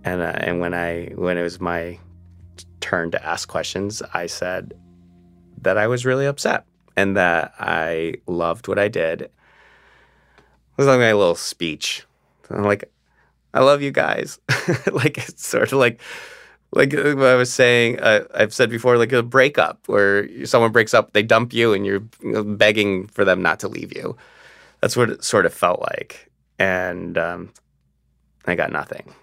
[0.03, 1.97] And uh, and when I when it was my
[2.79, 4.75] turn to ask questions, I said
[5.63, 6.66] that I was really upset
[6.97, 9.21] and that I loved what I did.
[9.21, 9.31] It
[10.75, 12.03] was like my little speech.
[12.49, 12.91] I'm like,
[13.53, 14.39] I love you guys.
[14.91, 16.01] like it's sort of like
[16.73, 20.93] like what I was saying, uh, I've said before, like a breakup where someone breaks
[20.93, 22.01] up, they dump you, and you're
[22.43, 24.17] begging for them not to leave you.
[24.81, 26.29] That's what it sort of felt like,
[26.59, 27.53] and um,
[28.45, 29.13] I got nothing.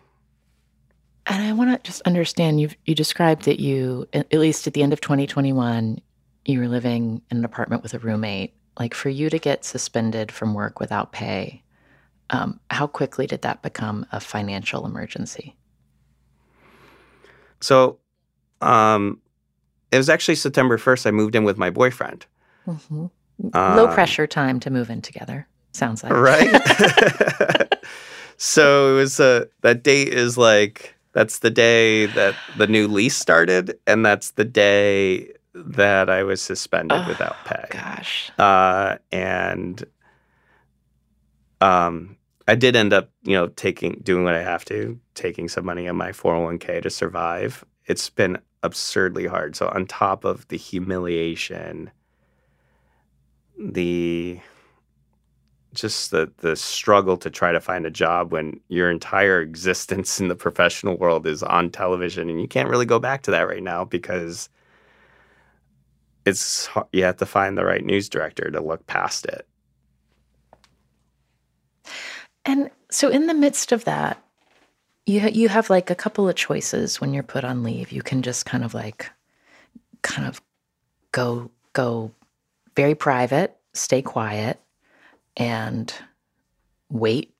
[1.26, 2.70] And I want to just understand you.
[2.87, 6.00] You described that you, at least at the end of 2021,
[6.44, 8.54] you were living in an apartment with a roommate.
[8.78, 11.62] Like for you to get suspended from work without pay,
[12.30, 15.57] um, how quickly did that become a financial emergency?
[17.61, 17.98] So,
[18.61, 19.20] um,
[19.92, 21.07] it was actually September 1st.
[21.07, 22.26] I moved in with my boyfriend.
[22.66, 23.07] Mm-hmm.
[23.54, 25.46] Low um, pressure time to move in together.
[25.72, 27.78] Sounds like right.
[28.37, 33.16] so it was uh, that date is like that's the day that the new lease
[33.16, 37.66] started, and that's the day that I was suspended oh, without pay.
[37.70, 38.30] Gosh.
[38.38, 39.82] Uh, and
[41.60, 42.16] um,
[42.48, 45.88] I did end up, you know, taking doing what I have to, taking some money
[45.88, 47.64] on my 401k to survive.
[47.86, 49.56] It's been absurdly hard.
[49.56, 51.90] So on top of the humiliation,
[53.58, 54.40] the
[55.72, 60.28] just the the struggle to try to find a job when your entire existence in
[60.28, 63.62] the professional world is on television and you can't really go back to that right
[63.62, 64.48] now because
[66.24, 69.46] it's you have to find the right news director to look past it.
[72.44, 74.22] And so, in the midst of that,
[75.06, 77.92] you ha- you have like a couple of choices when you're put on leave.
[77.92, 79.10] You can just kind of like,
[80.02, 80.40] kind of
[81.12, 82.10] go go
[82.76, 84.60] very private, stay quiet,
[85.37, 85.92] and
[86.90, 87.34] wait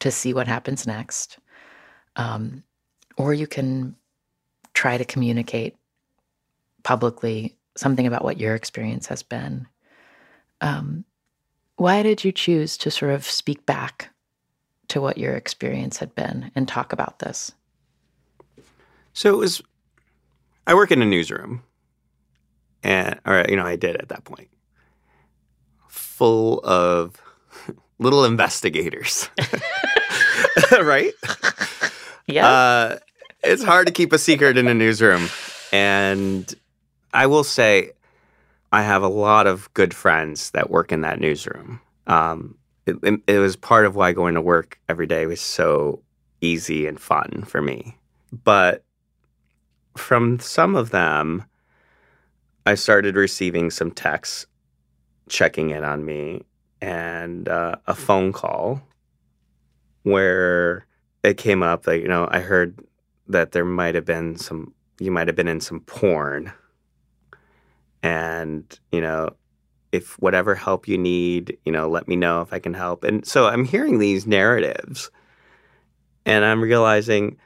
[0.00, 1.38] to see what happens next.
[2.16, 2.62] Um,
[3.16, 3.96] or you can
[4.74, 5.76] try to communicate
[6.84, 9.66] publicly something about what your experience has been.
[10.60, 11.04] Um,
[11.76, 14.10] why did you choose to sort of speak back
[14.88, 17.52] to what your experience had been and talk about this?
[19.12, 19.62] So it was,
[20.66, 21.62] I work in a newsroom,
[22.82, 24.48] and or you know I did at that point,
[25.88, 27.20] full of
[27.98, 29.28] little investigators,
[30.80, 31.12] right?
[32.30, 32.46] Yeah.
[32.46, 32.98] Uh,
[33.42, 35.30] it's hard to keep a secret in a newsroom,
[35.72, 36.54] and
[37.12, 37.92] I will say,
[38.72, 41.80] I have a lot of good friends that work in that newsroom.
[42.06, 46.02] Um, it, it was part of why going to work every day was so
[46.40, 47.96] easy and fun for me.
[48.32, 48.84] But
[49.96, 51.44] from some of them,
[52.66, 54.46] I started receiving some texts
[55.28, 56.44] checking in on me
[56.80, 58.82] and uh, a phone call
[60.02, 60.86] where
[61.22, 62.78] it came up like, you know, I heard
[63.26, 66.52] that there might have been some, you might have been in some porn.
[68.02, 69.30] And, you know,
[69.92, 73.04] if whatever help you need, you know, let me know if I can help.
[73.04, 75.10] And so I'm hearing these narratives
[76.26, 77.38] and I'm realizing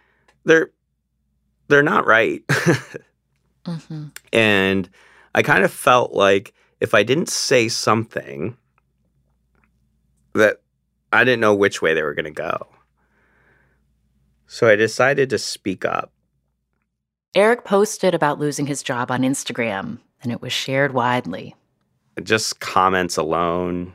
[0.44, 0.70] they're
[1.68, 2.44] they're not right.
[2.48, 4.06] mm-hmm.
[4.32, 4.90] And
[5.34, 8.56] I kind of felt like if I didn't say something
[10.34, 10.60] that
[11.12, 12.66] I didn't know which way they were going to go.
[14.46, 16.12] So I decided to speak up.
[17.34, 21.54] Eric posted about losing his job on Instagram, and it was shared widely
[22.22, 23.92] just comments alone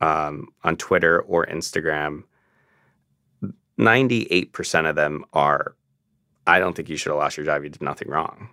[0.00, 2.24] um, on Twitter or Instagram,
[3.78, 5.74] 98% of them are,
[6.46, 7.62] I don't think you should have lost your job.
[7.62, 8.48] You did nothing wrong.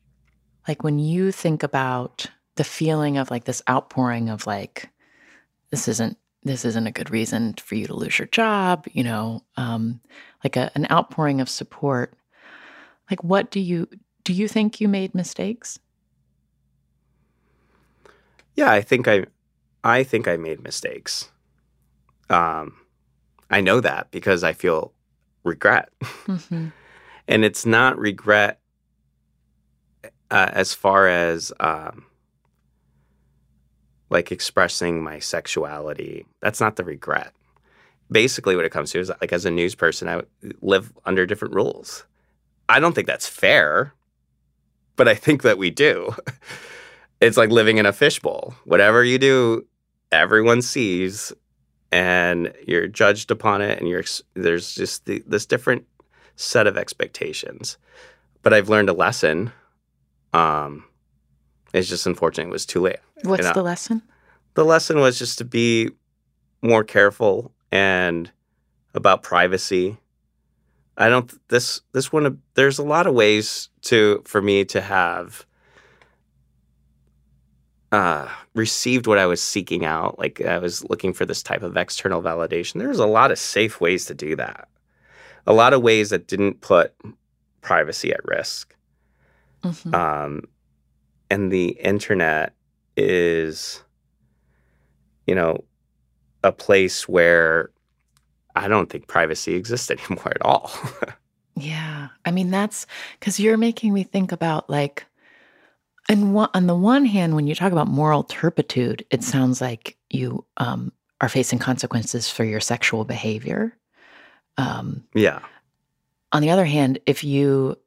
[0.68, 4.90] like when you think about the feeling of like this outpouring of like,
[5.70, 9.42] this isn't this isn't a good reason for you to lose your job, you know,
[9.56, 10.00] um,
[10.44, 12.14] like a, an outpouring of support.
[13.10, 13.88] Like, what do you
[14.22, 14.32] do?
[14.32, 15.80] You think you made mistakes?
[18.56, 19.26] Yeah, I think I,
[19.84, 21.30] I think I made mistakes.
[22.30, 22.76] Um,
[23.50, 24.92] I know that because I feel
[25.44, 26.68] regret, mm-hmm.
[27.28, 28.58] and it's not regret
[30.30, 32.06] uh, as far as um,
[34.10, 36.26] like expressing my sexuality.
[36.42, 37.32] That's not the regret.
[38.10, 40.22] basically what it comes to is like as a news person, I
[40.60, 42.04] live under different rules.
[42.68, 43.92] I don't think that's fair,
[44.96, 46.14] but I think that we do.
[47.20, 48.54] it's like living in a fishbowl.
[48.64, 49.66] Whatever you do,
[50.12, 51.32] everyone sees,
[51.92, 54.04] and you're judged upon it, and you're
[54.34, 55.84] there's just the, this different
[56.36, 57.78] set of expectations.
[58.42, 59.52] But I've learned a lesson.
[60.32, 60.84] Um,
[61.72, 62.98] it's just unfortunate it was too late.
[63.22, 64.02] What's And I- the lesson?
[64.54, 65.90] the lesson was just to be
[66.62, 68.30] more careful and
[68.94, 69.98] about privacy.
[70.96, 75.44] I don't this this one there's a lot of ways to for me to have
[77.96, 81.76] uh received what I was seeking out like I was looking for this type of
[81.76, 82.74] external validation.
[82.80, 84.68] There's a lot of safe ways to do that.
[85.46, 86.94] A lot of ways that didn't put
[87.62, 88.74] privacy at risk
[89.64, 89.94] Mhm.
[89.94, 90.42] um,
[91.30, 92.52] and the internet
[92.96, 93.82] is
[95.26, 95.64] you know
[96.44, 97.70] a place where
[98.54, 100.70] i don't think privacy exists anymore at all
[101.58, 102.08] Yeah.
[102.26, 102.86] I mean, that's
[103.18, 105.06] because you're making me think about like,
[106.08, 109.96] and one, on the one hand, when you talk about moral turpitude, it sounds like
[110.10, 113.76] you um, are facing consequences for your sexual behavior.
[114.58, 115.40] Um, yeah
[116.32, 117.78] on the other hand, if you,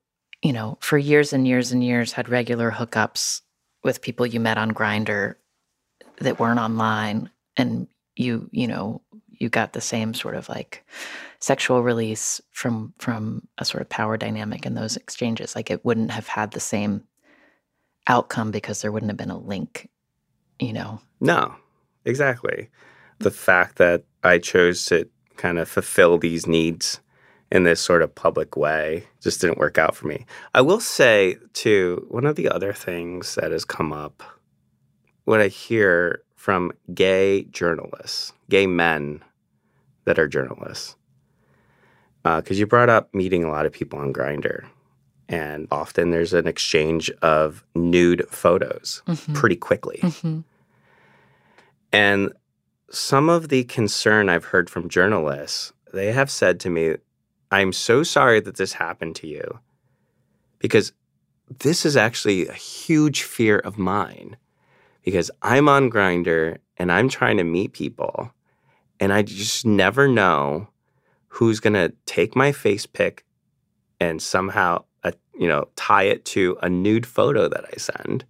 [0.41, 3.41] you know, for years and years and years had regular hookups
[3.83, 5.35] with people you met on Grindr
[6.17, 10.83] that weren't online, and you, you know, you got the same sort of like
[11.39, 16.11] sexual release from from a sort of power dynamic in those exchanges, like it wouldn't
[16.11, 17.03] have had the same
[18.09, 19.89] outcome because there wouldn't have been a link,
[20.59, 20.99] you know.
[21.21, 21.55] no
[22.05, 22.69] exactly.
[23.19, 25.07] The fact that i chose to
[25.37, 26.99] kind of fulfill these needs
[27.51, 30.25] in this sort of public way just didn't work out for me.
[30.53, 34.23] I will say too one of the other things that has come up
[35.29, 39.23] what i hear from gay journalists gay men
[40.05, 40.95] that are journalists
[42.25, 44.65] uh, because you brought up meeting a lot of people on Grindr
[45.29, 49.35] and often there's an exchange of nude photos Mhm.
[49.35, 50.43] pretty quickly Mhm.
[51.91, 52.33] and
[52.91, 56.95] some of the concern I've heard from journalists, they have said to me,
[57.51, 59.59] I'm so sorry that this happened to you
[60.59, 60.91] because
[61.59, 64.37] this is actually a huge fear of mine
[65.03, 68.31] because I'm on Grindr and I'm trying to meet people
[68.99, 70.67] and I just never know
[71.29, 73.23] who's going to take my face pic
[73.99, 74.83] and somehow
[75.39, 78.25] you know tie it to a nude photo that I send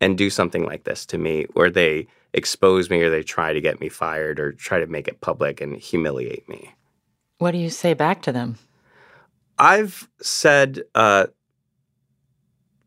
[0.00, 3.60] and do something like this to me where they expose me or they try to
[3.60, 6.74] get me fired or try to make it public and humiliate me.
[7.38, 8.58] What do you say back to them?
[9.58, 11.26] I've said uh,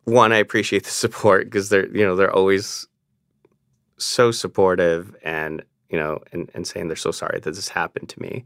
[0.03, 2.87] one, I appreciate the support because they're you know they're always
[3.97, 8.21] so supportive and you know and, and saying they're so sorry that this happened to
[8.21, 8.43] me.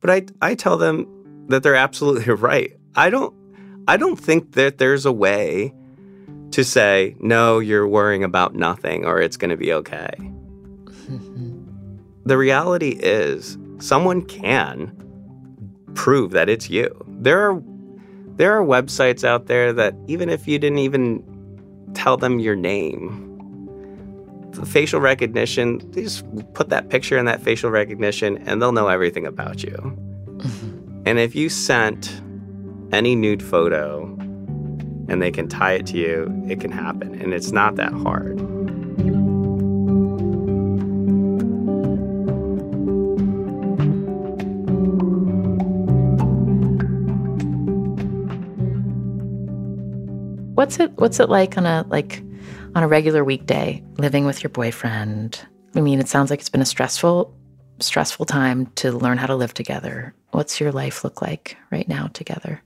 [0.00, 2.76] But I I tell them that they're absolutely right.
[2.94, 3.34] I don't
[3.88, 5.74] I don't think that there's a way
[6.52, 10.10] to say no, you're worrying about nothing or it's going to be okay.
[12.24, 14.96] the reality is someone can
[15.94, 16.94] prove that it's you.
[17.08, 17.62] There are
[18.36, 21.22] there are websites out there that even if you didn't even
[21.94, 23.28] tell them your name,
[24.52, 26.24] the facial recognition, they just
[26.54, 29.98] put that picture in that facial recognition and they'll know everything about you.
[31.04, 32.21] And if you sent
[32.92, 34.04] any nude photo
[35.08, 37.20] and they can tie it to you, it can happen.
[37.20, 38.40] And it's not that hard.
[50.54, 52.22] What's it what's it like on a like
[52.74, 55.40] on a regular weekday living with your boyfriend?
[55.74, 57.34] I mean, it sounds like it's been a stressful
[57.80, 60.14] stressful time to learn how to live together.
[60.30, 62.62] What's your life look like right now together?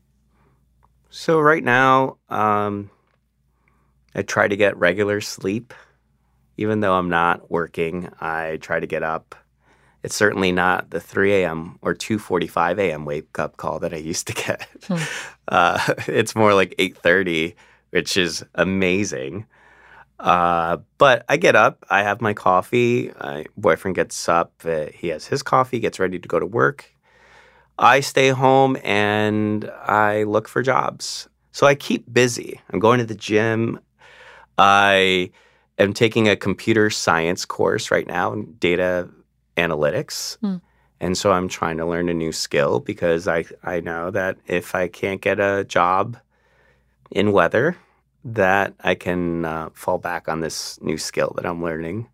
[1.16, 2.90] So right now, um,
[4.14, 5.72] I try to get regular sleep.
[6.58, 9.34] Even though I'm not working, I try to get up.
[10.02, 11.78] It's certainly not the 3 a.m.
[11.80, 13.06] or 2:45 a.m.
[13.06, 14.68] wake up call that I used to get.
[15.48, 17.54] Uh, it's more like 8:30,
[17.92, 19.46] which is amazing.
[20.20, 23.10] Uh, but I get up, I have my coffee.
[23.18, 26.92] My boyfriend gets up, uh, he has his coffee, gets ready to go to work.
[27.78, 31.28] I stay home and I look for jobs.
[31.52, 32.60] So I keep busy.
[32.70, 33.80] I'm going to the gym.
[34.58, 35.30] I
[35.78, 39.08] am taking a computer science course right now in data
[39.56, 40.38] analytics.
[40.38, 40.56] Hmm.
[41.00, 44.74] And so I'm trying to learn a new skill because I, I know that if
[44.74, 46.16] I can't get a job
[47.10, 47.76] in weather,
[48.24, 52.08] that I can uh, fall back on this new skill that I'm learning.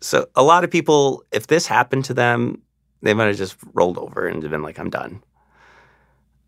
[0.00, 2.62] So a lot of people, if this happened to them,
[3.02, 5.22] they might have just rolled over and been like, I'm done.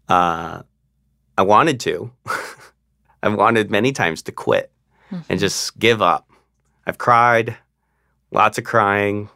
[0.09, 0.63] Uh,
[1.39, 2.13] I wanted to.
[3.23, 4.73] I've wanted many times to quit
[5.11, 5.23] mm-hmm.
[5.29, 6.31] and just give up.
[6.87, 7.57] I've cried,
[8.31, 9.29] lots of crying,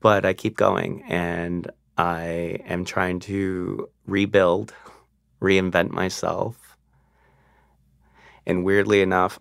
[0.00, 4.72] but I keep going and I am trying to rebuild,
[5.40, 6.76] reinvent myself.
[8.46, 9.38] And weirdly enough,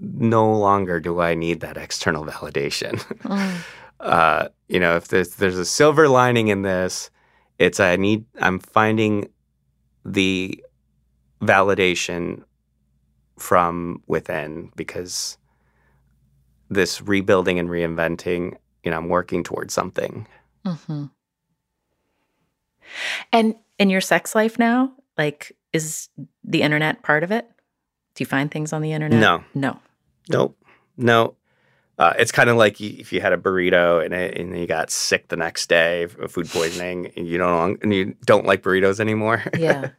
[0.00, 2.98] no longer do I need that external validation.
[3.22, 3.56] Mm.
[4.02, 7.10] uh, you know, if there's there's a silver lining in this,
[7.58, 9.28] it's I need I'm finding
[10.04, 10.62] the
[11.40, 12.42] validation
[13.38, 15.38] from within because
[16.68, 20.26] this rebuilding and reinventing, you know, I'm working towards something.
[20.64, 21.04] Mm-hmm.
[23.32, 26.08] And in your sex life now, like, is
[26.44, 27.48] the internet part of it?
[28.14, 29.18] Do you find things on the internet?
[29.18, 29.44] No.
[29.54, 29.78] No.
[30.28, 30.58] Nope.
[30.96, 31.34] No.
[31.98, 34.90] Uh, it's kind of like if you had a burrito and, it, and you got
[34.90, 38.98] sick the next day of food poisoning and you don't and you don't like burritos
[38.98, 39.42] anymore.
[39.58, 39.90] Yeah.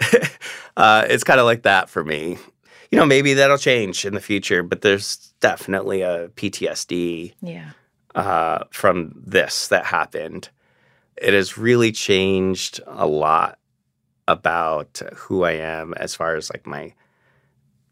[0.76, 2.38] uh, it's kind of like that for me.
[2.90, 7.34] You know, maybe that'll change in the future, but there's definitely a PTSD.
[7.40, 7.70] Yeah.
[8.14, 10.48] Uh, from this that happened,
[11.16, 13.58] it has really changed a lot
[14.26, 16.94] about who I am as far as like my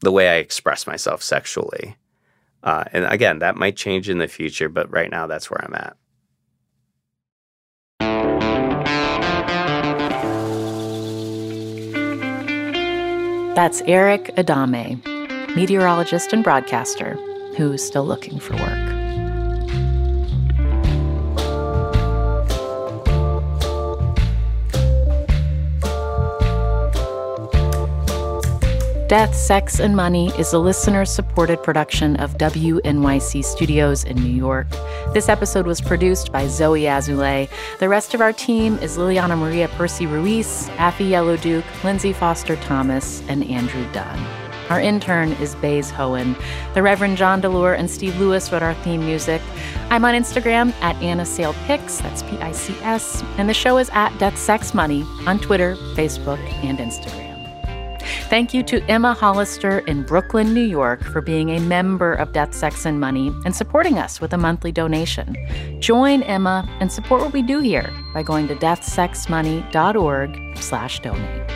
[0.00, 1.96] the way I express myself sexually.
[2.66, 5.74] Uh, and again, that might change in the future, but right now that's where I'm
[5.74, 5.96] at.
[13.54, 15.00] That's Eric Adame,
[15.56, 17.14] meteorologist and broadcaster
[17.56, 18.95] who's still looking for work.
[29.08, 34.66] Death, Sex, and Money is a listener supported production of WNYC Studios in New York.
[35.14, 37.48] This episode was produced by Zoe Azulay.
[37.78, 43.22] The rest of our team is Liliana Maria Percy Ruiz, Afi Yellow-Duke, Lindsay Foster Thomas,
[43.28, 44.18] and Andrew Dunn.
[44.70, 46.36] Our intern is Bays Hohen.
[46.74, 49.40] The Reverend John DeLore and Steve Lewis wrote our theme music.
[49.88, 53.78] I'm on Instagram at Anna Sale Pics, that's P I C S, and the show
[53.78, 57.25] is at Death Sex Money on Twitter, Facebook, and Instagram.
[58.28, 62.54] Thank you to Emma Hollister in Brooklyn, New York, for being a member of Death,
[62.54, 65.36] Sex, and Money and supporting us with a monthly donation.
[65.78, 71.50] Join Emma and support what we do here by going to deathsexmoney.org slash donate.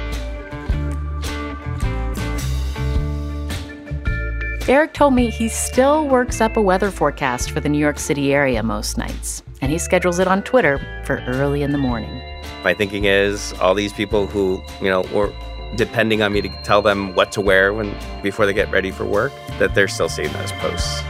[4.68, 8.32] Eric told me he still works up a weather forecast for the New York City
[8.32, 12.22] area most nights, and he schedules it on Twitter for early in the morning.
[12.62, 15.32] My thinking is all these people who, you know, were
[15.76, 19.04] depending on me to tell them what to wear when before they get ready for
[19.04, 21.02] work, that they're still seeing those posts.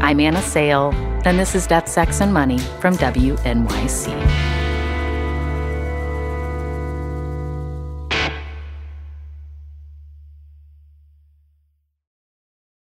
[0.00, 0.90] I'm Anna Sale,
[1.24, 4.43] and this is Death, Sex, and Money from WNYC.